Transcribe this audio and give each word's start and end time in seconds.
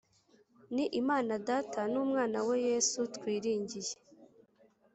ni 0.73 0.85
imana 1.01 1.33
data 1.49 1.79
n’umwanawe 1.91 2.55
yesu 2.67 2.99
twiringiye 3.15 3.93